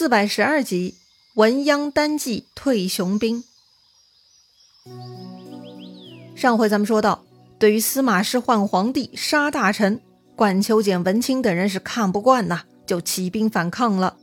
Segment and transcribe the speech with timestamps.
[0.00, 0.94] 四百十二集，
[1.34, 3.44] 文鸯单骑退雄兵。
[6.34, 7.22] 上回咱们说到，
[7.58, 10.00] 对于司马师换皇帝、杀大臣，
[10.34, 14.16] 冠秋简、文钦等人是看不惯呐，就起兵反抗了。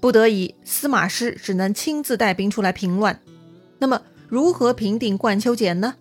[0.00, 3.20] 不得已，司马师只能亲自带兵出来平乱。
[3.78, 5.94] 那么，如何平定冠秋简呢？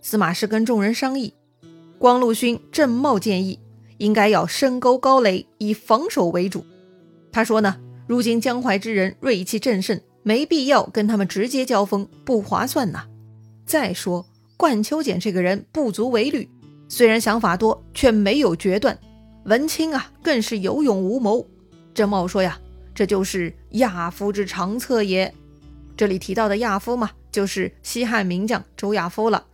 [0.00, 1.34] 司马师跟众人商议，
[1.98, 3.58] 光禄勋郑茂建议，
[3.96, 6.64] 应该要深沟高垒，以防守为主。
[7.32, 7.80] 他说呢。
[8.08, 13.04] 如今江淮之人锐气正盛，没必要跟他们直接交锋，不划算呐。
[13.66, 14.24] 再说
[14.56, 16.48] 冠秋简这个人不足为虑，
[16.88, 18.98] 虽然想法多，却没有决断。
[19.44, 21.46] 文清啊，更是有勇无谋。
[21.92, 22.58] 郑茂说呀，
[22.94, 25.32] 这就是亚夫之长策也。
[25.94, 29.44] 这里提到的亚夫嘛，就是西汉名将周亚夫了。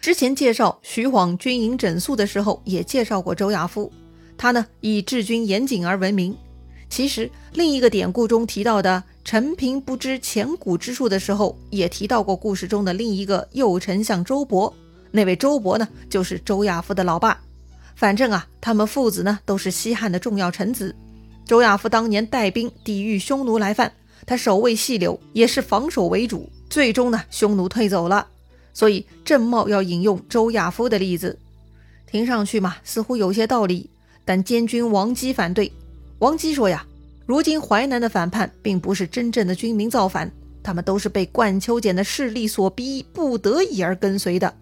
[0.00, 3.92] 之前介绍徐晃军营整肃的时候，也介绍过周亚夫。
[4.36, 6.36] 他呢，以治军严谨而闻名。
[6.88, 14.72] 其实，另一个典故中提到的“陈平不知前古之术”的时候，也提到过故事中的另一个右丞相周勃。
[15.10, 17.38] 那位周勃呢，就是周亚夫的老爸。
[17.94, 20.94] 反正啊，他们父子呢，都是西汉的重要臣子。
[21.44, 23.92] 周亚夫当年带兵抵御匈奴来犯，
[24.26, 26.50] 他守卫细柳，也是防守为主。
[26.70, 28.26] 最终呢，匈奴退走了。
[28.72, 31.38] 所以郑茂要引用周亚夫的例子，
[32.06, 33.90] 听上去嘛，似乎有些道理。
[34.24, 35.72] 但监军王基反对。
[36.18, 36.84] 王基说呀，
[37.26, 40.30] 如今淮南的反叛并不是真正的军民造反，
[40.64, 44.52] 他们都是被冠秋简的势力所逼，不得已而跟随的，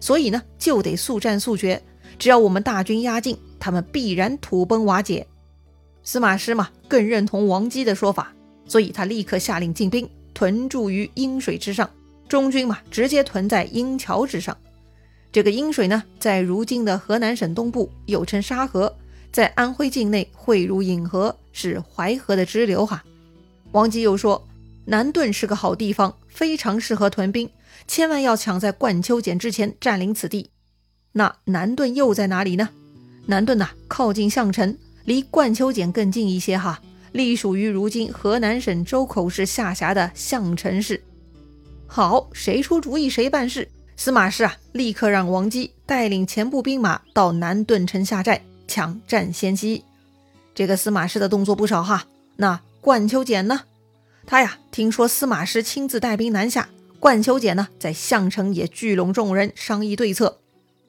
[0.00, 1.80] 所以呢，就得速战速决。
[2.18, 5.24] 只要我们大军压境，他们必然土崩瓦解。
[6.02, 8.32] 司马师嘛，更认同王基的说法，
[8.66, 11.88] 所以他立刻下令进兵，屯驻于阴水之上。
[12.28, 14.56] 中军嘛，直接屯在阴桥之上。
[15.30, 18.92] 这个阴水呢，在如今的河南省东部，又称沙河。
[19.34, 23.02] 在安徽境内汇入颍河，是淮河的支流哈。
[23.72, 24.46] 王基又说，
[24.84, 27.50] 南顿是个好地方，非常适合屯兵，
[27.88, 30.50] 千万要抢在冠秋简之前占领此地。
[31.10, 32.68] 那南顿又在哪里呢？
[33.26, 41.02] 南顿呐，靠近项城，离冠秋简更近一些哈，隶属于如今河南省周口市下辖的项城市。
[41.88, 43.68] 好，谁出主意谁办事。
[43.96, 48.40] 司马师啊，立刻让王基带领前部兵马到南顿城下寨。
[48.66, 49.84] 抢占先机，
[50.54, 52.06] 这个司马师的动作不少哈。
[52.36, 53.62] 那冠秋简呢？
[54.26, 60.38] 他呀，听说司马师亲自带兵南下，冠秋简呢，在项城也聚拢众人商议对策。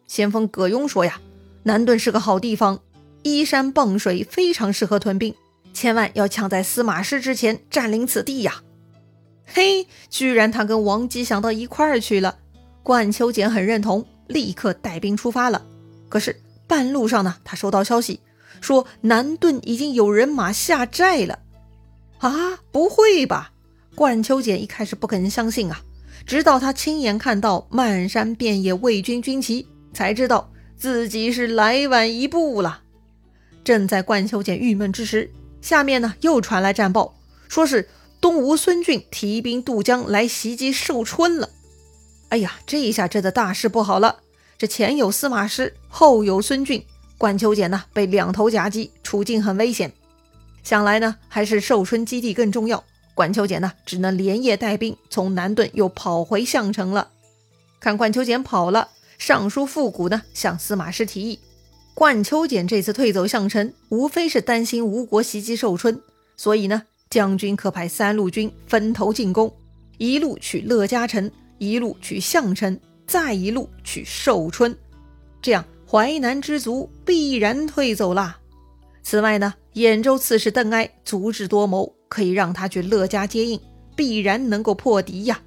[0.08, 1.20] 先锋葛雍说呀，
[1.64, 2.80] 南顿是个好地方，
[3.24, 5.36] 依山傍水，非常适合屯兵，
[5.74, 8.62] 千万要抢在司马师之前占领此地呀。
[9.46, 12.38] 嘿，居然他跟王基想到一块儿去了。
[12.82, 15.66] 冠秋简很认同，立刻带兵出发了。
[16.08, 16.42] 可是。
[16.68, 18.20] 半路上呢，他收到消息
[18.62, 21.40] 说南顿已经有人马下寨了。
[22.20, 23.52] 啊，不会吧？
[23.94, 25.82] 冠秋简一开始不肯相信啊，
[26.26, 32.82] 直到他亲眼看到漫山遍野魏军军旗，才知道自己是来晚一步了。
[33.64, 35.32] 正在冠秋简郁闷之时，
[35.62, 37.16] 下面呢又传来战报，
[37.48, 37.88] 说是
[38.20, 41.50] 东吴孙俊提兵渡江来袭击寿春了。
[42.30, 44.18] 哎呀，这一下真的大事不好了。
[44.58, 46.82] 这前有司马师，后有孙俊，
[47.18, 49.92] 管秋简呢被两头夹击，处境很危险。
[50.64, 52.82] 想来呢，还是寿春基地更重要。
[53.14, 57.10] 管秋简呢，只能连夜带兵从南顿又跑回项城了。
[57.82, 61.40] 看管秋简跑了，尚书复古呢向司马师提议，
[61.94, 66.02] 管秋简这次退走项城，无非是担心吴国袭击寿春，
[66.38, 69.54] 所以呢，将军可派三路军分头进攻，
[69.98, 72.80] 一路取乐嘉城，一路取项城。
[73.08, 74.76] 再一路去寿春，
[75.42, 78.40] 这样淮南之卒必然退走啦。
[79.04, 83.60] 此外呢，兖州刺史邓艾足智多谋，可以让他去乐家接应，
[83.96, 85.40] 必然能够破敌呀。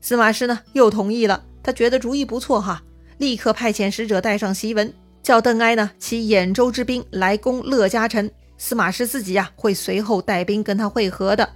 [0.00, 2.82] 司马师呢又同意了，他觉得主意不错哈，
[3.18, 4.90] 立刻派遣使者带上檄文，
[5.22, 8.30] 叫邓艾呢起兖州之兵来攻乐家城。
[8.56, 11.48] 司马师自己呀会随后带兵跟他会合的。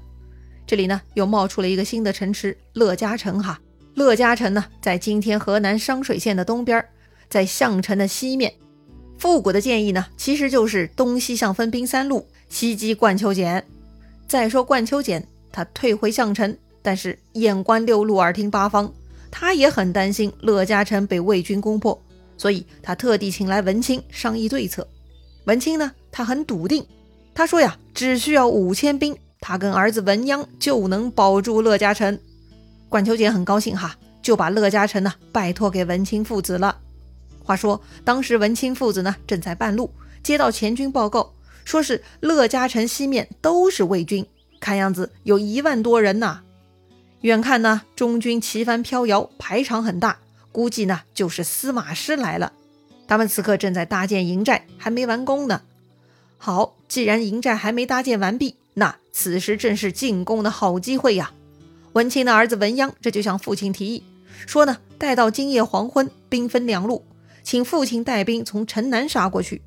[0.66, 3.58] 这里呢又冒出了一个新的城池乐嘉城哈。
[3.94, 6.84] 乐嘉城呢，在今天河南商水县的东边，
[7.28, 8.52] 在项城的西面。
[9.18, 13.64] 复古的建议呢，其实就是东西向分兵三路袭击冠秋简。
[14.26, 18.92] 再说冠秋简，他退回项城，但是眼观六路，耳听八方，
[19.30, 21.96] 他也很担心乐嘉城被魏军攻破，
[22.36, 24.86] 所以他特地请来文钦商议对策。
[25.44, 26.84] 文钦呢，他很笃定，
[27.32, 32.18] 他说呀，只需要五千兵，他跟儿子文鸯就能保住乐嘉城。
[32.88, 36.78] 管秋杰很高兴哈，就把乐嘉诚呢拜托给文钦父子了。
[37.42, 39.92] 话说当时文钦父子呢正在半路，
[40.22, 41.32] 接到前军报告，
[41.64, 44.26] 说是乐嘉诚西面都是魏军，
[44.60, 46.40] 看样子有一万多人呐。
[47.20, 50.18] 远看呢，中军旗帆飘摇，排场很大，
[50.52, 52.52] 估计呢就是司马师来了。
[53.06, 55.62] 他们此刻正在搭建营寨，还没完工呢。
[56.38, 61.32] 好，既然营寨还没搭建完毕，那此时正是进攻的好机会呀。
[61.94, 64.02] 文钦的儿子文鸯这就向父亲提议
[64.46, 67.04] 说呢，待到今夜黄昏，兵分两路，
[67.44, 69.62] 请父亲带兵从城南杀过去，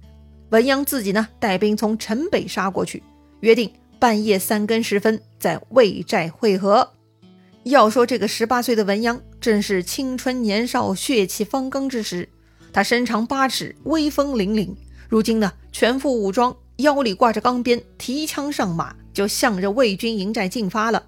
[0.50, 3.02] 文鸯自己呢带兵从城北杀过去，
[3.40, 6.92] 约定半夜三更时分在魏寨会合。
[7.64, 12.28] 要说这个十八岁的文鸯，正是青春年少、血气方刚之时。
[12.74, 14.76] 他身长八尺，威风凛凛。
[15.08, 21.02] 如今呢，全副武装，腰里挂着钢鞭，提枪上马，就向着魏军营寨进发了。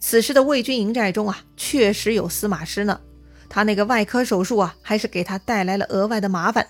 [0.00, 2.98] 此时的魏军营寨中啊，确实有司马师呢。
[3.48, 6.66] 他那个外科手术啊，还是给他带来了额外的麻烦。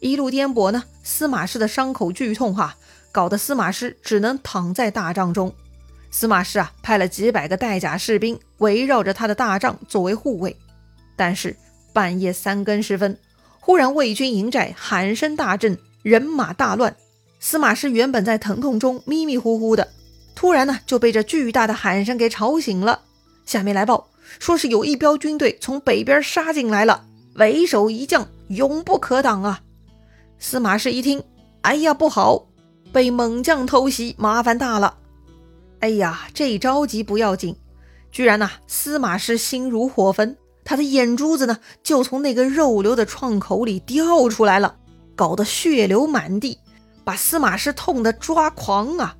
[0.00, 2.76] 一路颠簸呢，司马师的伤口剧痛哈，
[3.10, 5.54] 搞得司马师只能躺在大帐中。
[6.10, 10.56] 司马师啊，派了几百个带甲士兵围绕着他的大帐作为护卫。
[11.16, 11.56] 但是
[11.92, 13.18] 半夜三更时分，
[13.60, 16.94] 忽然魏军营寨喊声大震，人马大乱。
[17.40, 19.88] 司马师原本在疼痛中迷迷糊糊的，
[20.34, 23.02] 突然呢就被这巨大的喊声给吵醒了。
[23.44, 24.08] 下面来报，
[24.38, 27.04] 说是有一彪军队从北边杀进来了，
[27.34, 29.60] 为首一将勇不可挡啊！
[30.38, 31.22] 司马师一听，
[31.62, 32.46] 哎呀不好，
[32.92, 34.96] 被猛将偷袭，麻烦大了。
[35.80, 37.54] 哎呀，这一着急不要紧，
[38.10, 44.76] 居然呐，司马师心如火焚，他的眼珠子呢就从那个肉瘤的创口里掉出来了，
[45.14, 46.58] 搞得血流满地，
[47.04, 49.16] 把司马师痛得抓狂啊！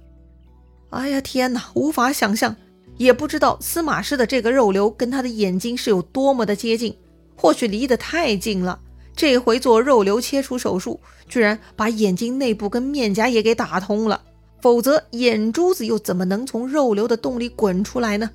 [0.94, 2.54] 哎呀天哪，无法想象，
[2.98, 6.96] 也不知道司马师的这个肉瘤跟他的眼睛是有多么的接近，
[7.36, 8.78] 或许离得太近了。
[9.16, 14.22] 这回做肉瘤切除手术，居然把眼睛内部跟面颊也给打通了。
[14.60, 18.30] 否则，眼珠子又怎么能从肉瘤的洞里滚出来呢？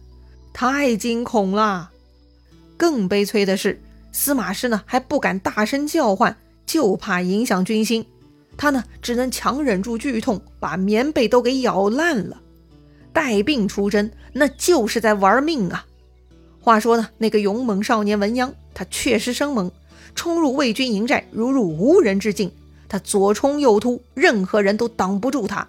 [0.54, 1.90] 太惊恐了！
[2.76, 3.82] 更悲催的是，
[4.12, 6.36] 司马师呢还不敢大声叫唤，
[6.66, 8.06] 就怕影响军心。
[8.58, 12.42] 他呢只能强忍住剧痛，把棉被都给咬烂了。
[13.20, 15.86] 带病出征，那就是在玩命啊！
[16.62, 19.70] 话说呢，那个勇猛少年文鸯，他确实生猛，
[20.16, 22.50] 冲入魏军营寨如入无人之境。
[22.88, 25.68] 他左冲右突，任何人都挡不住他。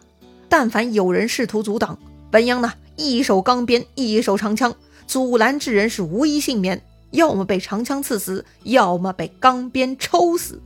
[0.49, 1.99] 但凡有人试图阻挡，
[2.31, 4.73] 文鸯呢，一手钢鞭，一手长枪，
[5.08, 6.81] 阻拦之人是无一幸免，
[7.11, 10.62] 要么被长枪刺死，要么被钢鞭抽死。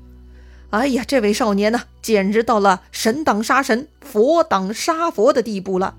[0.68, 5.96] 哎呀，这位少年呢，简直到了神挡杀神，佛挡杀佛的地步了。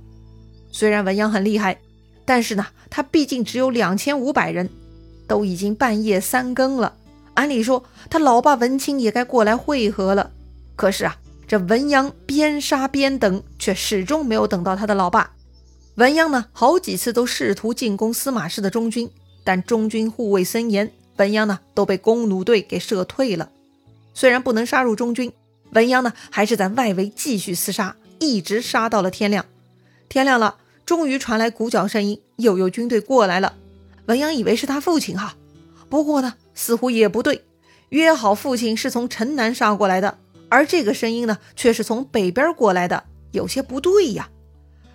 [0.75, 1.79] 虽然文鸯很厉害，
[2.25, 4.69] 但是呢，他毕竟只有两千五百人，
[5.25, 6.97] 都已经半夜三更了。
[7.35, 10.31] 按理说，他老爸文钦也该过来会合了，
[10.75, 11.15] 可是啊。
[11.47, 15.31] 这文鸯边杀边等，却始终没有等到他的老爸。
[15.95, 19.09] 文鸯呢，好几次都试图进攻司马氏的中军，
[19.45, 23.49] 但中军护卫森严，文鸯呢都被弓弩队给射退了。
[24.13, 25.31] 虽然不能杀入中军，
[25.69, 29.45] 文鸯呢还是在外围继续厮杀，一直杀到了天亮。
[30.09, 33.55] 天亮了，终于传来鼓角声音，又有军队过来了。
[34.05, 35.35] 文鸯以为是他父亲哈，
[35.89, 37.43] 不过呢，似乎也不对。
[37.89, 40.19] 约好父亲是从城南杀过来的。
[40.47, 44.29] 而这个声音呢，却是从北边过来的，有些不对呀。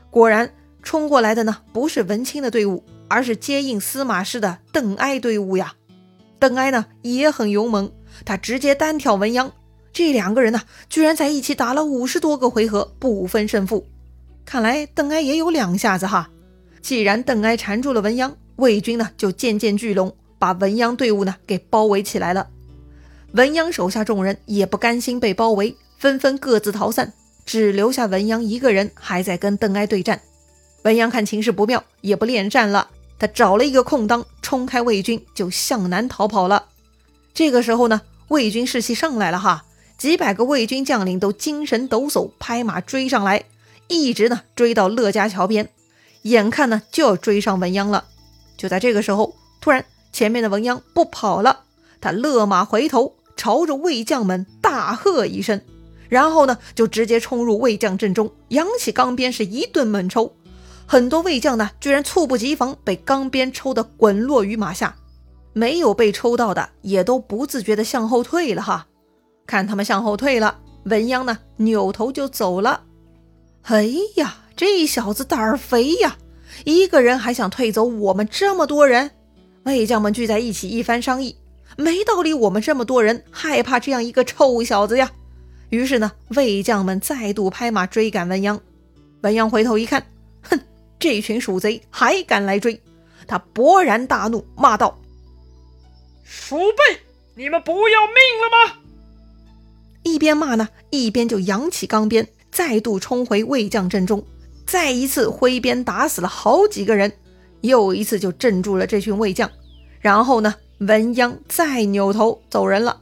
[0.09, 5.75] 果然，冲过来的呢，不是文钦的队伍，而是接应司马师的邓艾队伍呀。
[6.39, 7.91] 邓艾呢，也很勇猛，
[8.25, 9.51] 他直接单挑文鸯。
[9.93, 13.87] 这两个人呢，居然在一起打了五十多个回合，不分胜负。
[14.51, 16.29] 看来邓艾也有两下子哈。
[16.83, 22.49] 既然邓艾缠住了文鸯，魏军呢，就渐渐聚拢，把文鸯队伍呢，给包围起来了。
[23.31, 27.13] 文鸯手下众人也不甘心被包围，纷纷各自逃散，
[27.47, 30.21] 只留下文鸯一个人还在跟邓艾对战。
[30.83, 32.89] 文鸯看情势不妙，也不恋战了，
[33.21, 36.65] 他找了一个空当，冲开魏军就向南逃跑了。
[37.33, 39.65] 这个时候呢，魏军士气上来了哈，
[39.97, 43.45] 几百个魏军将领都精神抖擞，拍马追上来，
[43.91, 45.69] 一直呢追到乐家桥边，
[46.23, 48.05] 眼看呢就要追上文鸯了。
[48.57, 51.65] 就在这个时候，突然前面的文鸯不跑了，
[52.01, 53.17] 他勒马回头。
[53.37, 55.63] 朝着魏将们大喝一声，
[56.11, 60.37] 然后呢，就直接冲入魏将阵中，扬起钢鞭是一顿猛抽。
[60.85, 64.95] 很多魏将呢，居然猝不及防，被钢鞭抽得滚落于马下。
[65.55, 68.89] 没有被抽到的，也都不自觉地向后退了哈。
[69.47, 72.83] 看他们向后退了，文鸯呢，扭头就走了。
[73.63, 76.17] 哎呀，这小子胆儿肥呀！
[76.65, 79.11] 一个人还想退走我们这么多人？
[79.65, 81.37] 魏将们聚在一起，一番商议。
[81.77, 85.11] 没道理，我们这么多人害怕这样一个臭小子呀！
[85.69, 88.59] 于是呢，魏将们再度拍马追赶文鸯。
[89.23, 90.05] 文鸯回头一看，
[90.43, 90.59] 哼，
[90.99, 92.81] 这群鼠贼还敢来追，
[93.27, 94.99] 他勃然大怒，骂道
[96.25, 97.01] ：“鼠辈，
[97.37, 98.77] 你们不要命了吗？”
[100.03, 104.25] 一边骂呢，一边就扬起钢鞭，再度冲回魏将阵中，
[104.67, 107.13] 再一次挥鞭打死了好几个人，
[107.61, 109.51] 又一次就镇住了这群魏将。
[110.01, 113.01] 然后呢，文鸯再扭头走人了。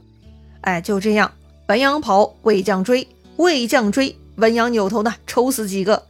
[0.61, 1.31] 哎，就这样，
[1.67, 6.03] 文鸯跑，魏将追，魏将追，文鸯扭头呢，抽死几个。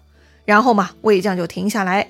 [0.46, 2.10] 然后嘛，魏将就停下来，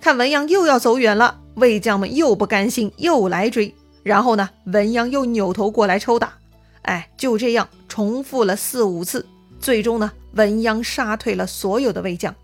[0.00, 3.74] 看文鸯又要走远了，魏将们又不甘心，又来追。
[4.02, 6.34] 然后呢，文鸯又扭头过来抽打。
[6.82, 9.24] 哎，就这样重复了四五次，
[9.58, 12.34] 最终呢，文鸯杀退了所有的魏将，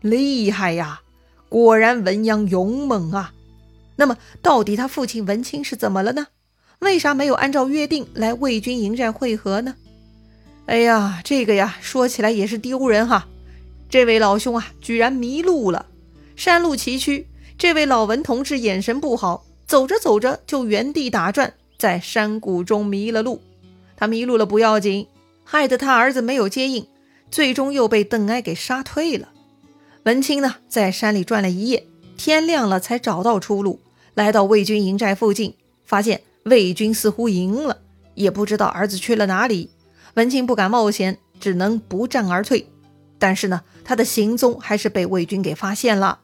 [0.00, 1.00] 厉害呀！
[1.48, 3.32] 果然文鸯勇猛啊。
[3.96, 6.26] 那么，到底他父亲文钦是怎么了呢？
[6.80, 9.76] 为啥没有按照约定来魏军营寨会合呢？
[10.66, 13.28] 哎呀，这个呀，说起来也是丢人哈。
[13.88, 15.86] 这位老兄啊，居然迷路了。
[16.34, 17.24] 山路崎岖，
[17.56, 23.40] 这位老文同志眼神不好，走着走着就原地打转，在山谷中迷了路。
[23.96, 25.06] 他迷路了不要紧，
[25.44, 26.84] 害得他儿子没有接应，
[27.34, 29.30] 最终又被邓艾给杀退了。
[30.04, 31.84] 文钦呢，在山里转了一夜，
[32.16, 33.80] 天亮了才找到出路。
[34.14, 37.78] 来到魏军营寨附近，发现魏军似乎赢了，
[38.14, 39.70] 也不知道儿子去了哪里。
[40.14, 42.68] 文钦不敢冒险，只能不战而退。
[43.18, 46.20] 但是呢，他的行踪还是被魏军给发现了。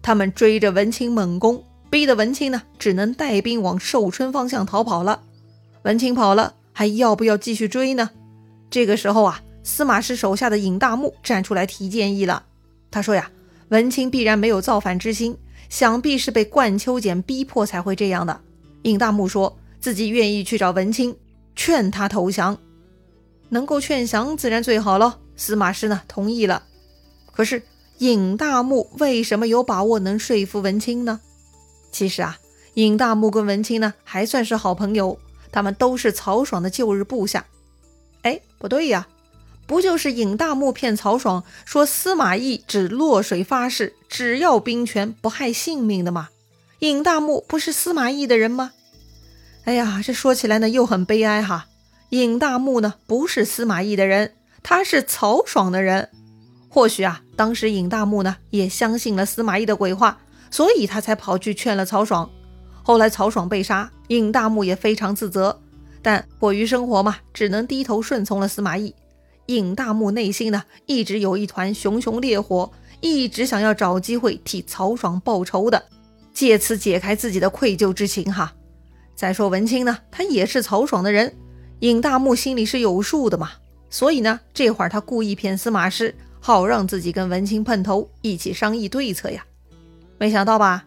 [0.00, 5.20] 他们追着文钦猛攻，逼得文钦呢只能带兵往寿春方向逃跑了。
[5.82, 8.08] 文钦跑了，还要不要继续追呢？
[8.70, 12.44] 这个时候啊，司马师手下的尹大木站出来提建议了。
[12.92, 13.28] 他说呀，
[13.70, 15.36] 文钦必然没有造反之心。
[15.70, 18.40] 想必是被冠秋俭逼迫才会这样的。
[18.82, 21.16] 尹大木说自己愿意去找文钦，
[21.56, 22.56] 劝他投降，
[23.48, 25.18] 能够劝降自然最好了。
[25.34, 26.62] 司马师呢同意了。
[27.32, 27.62] 可是
[27.98, 31.20] 尹大木为什么有把握能说服文钦呢？
[31.90, 32.38] 其实啊，
[32.74, 35.18] 尹大木跟文钦呢还算是好朋友，
[35.50, 37.44] 他们都是曹爽的旧日部下。
[38.22, 39.08] 哎，不对呀。
[39.66, 46.28] 不就是尹大木骗曹爽说司马懿只落水发誓，只要兵权不害性命的吗？
[46.80, 48.72] 尹大木不是司马懿的人吗？
[49.64, 51.66] 哎呀，这说起来呢又很悲哀哈。
[52.10, 56.10] 尹大木呢不是司马懿的人，他是曹爽的人。
[56.68, 60.18] 或许啊，当时尹大木呢也相信了司马懿的鬼话，
[60.50, 62.28] 所以他才跑去劝了曹爽。
[62.82, 65.58] 后来曹爽被杀，尹大木也非常自责，
[66.02, 68.94] 但迫于生活嘛，只能低头顺从了司马懿。
[69.46, 72.70] 尹大木内心呢，一直有一团熊熊烈火，
[73.00, 75.84] 一直想要找机会替曹爽报仇的，
[76.32, 78.54] 借此解开自己的愧疚之情哈。
[79.14, 81.36] 再说文清呢，他也是曹爽的人，
[81.80, 83.50] 尹大木心里是有数的嘛，
[83.90, 89.44] 所以呢，这会儿他故意骗司马师，好让自己跟文清碰头，一起商议对策呀。
[90.18, 90.84] 没想到吧，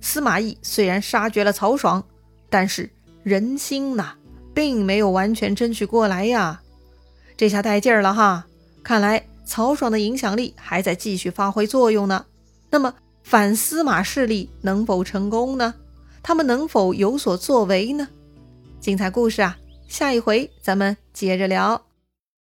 [0.00, 2.02] 司马懿虽然杀绝了曹爽，
[2.48, 2.88] 但是
[3.22, 4.14] 人心呐，
[4.54, 6.62] 并没有完全争取过来呀。
[7.40, 8.44] 这下带劲儿了哈！
[8.82, 12.26] 看来曹爽的影响力还在继续发挥作用呢。
[12.68, 15.72] 那么反司马势力能否成功呢？
[16.22, 18.06] 他们能否有所作为呢？
[18.78, 19.56] 精彩故事啊，
[19.88, 21.80] 下一回咱们接着聊。